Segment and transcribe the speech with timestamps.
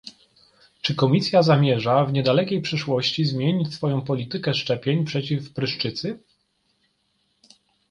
[0.81, 6.19] Czy Komisja zamierza w niedalekiej przyszłości zmienić swoją politykę szczepień przeciw pryszczycy?